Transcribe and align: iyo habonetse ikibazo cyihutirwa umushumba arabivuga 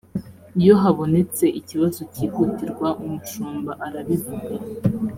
iyo 0.59 0.73
habonetse 0.81 1.45
ikibazo 1.59 2.01
cyihutirwa 2.13 2.87
umushumba 3.03 3.71
arabivuga 3.85 4.47